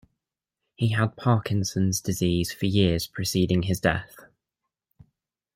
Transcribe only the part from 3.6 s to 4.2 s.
his death.